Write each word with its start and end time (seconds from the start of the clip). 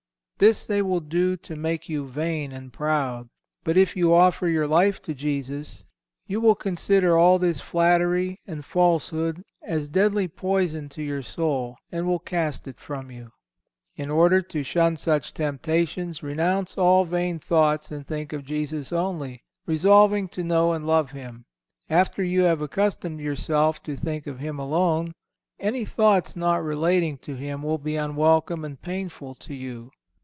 This 0.39 0.65
they 0.65 0.81
will 0.81 1.01
do 1.01 1.37
to 1.37 1.55
make 1.55 1.87
you 1.87 2.07
vain 2.07 2.51
and 2.51 2.73
proud. 2.73 3.29
But 3.63 3.77
if 3.77 3.95
you 3.95 4.11
offer 4.11 4.47
your 4.47 4.65
life 4.65 4.99
to 5.03 5.13
Jesus 5.13 5.85
you 6.25 6.41
will 6.41 6.55
consider 6.55 7.15
all 7.15 7.37
this 7.37 7.59
flattery 7.61 8.39
and 8.47 8.65
falsehood 8.65 9.43
as 9.61 9.87
deadly 9.87 10.27
poison 10.27 10.89
to 10.89 11.03
your 11.03 11.21
soul, 11.21 11.77
and 11.91 12.07
will 12.07 12.17
cast 12.17 12.67
it 12.67 12.79
from 12.79 13.11
you. 13.11 13.31
In 13.95 14.09
order 14.09 14.41
to 14.41 14.63
shun 14.63 14.95
such 14.97 15.35
temptations 15.35 16.23
renounce 16.23 16.75
all 16.75 17.05
vain 17.05 17.37
thoughts 17.37 17.91
and 17.91 18.07
think 18.07 18.33
of 18.33 18.43
Jesus 18.43 18.91
only, 18.91 19.43
resolving 19.67 20.27
to 20.29 20.43
know 20.43 20.73
and 20.73 20.87
love 20.87 21.11
Him. 21.11 21.45
After 21.87 22.23
you 22.23 22.41
have 22.45 22.61
accustomed 22.61 23.19
yourself 23.19 23.83
to 23.83 23.95
think 23.95 24.25
of 24.25 24.39
Him 24.39 24.57
alone, 24.57 25.13
any 25.59 25.85
thoughts 25.85 26.35
not 26.35 26.63
relating 26.63 27.19
to 27.19 27.35
Him 27.35 27.61
will 27.61 27.77
be 27.77 27.95
unwelcome 27.95 28.65
and 28.65 28.81
painful 28.81 29.35
to 29.35 29.53
you. 29.53 29.91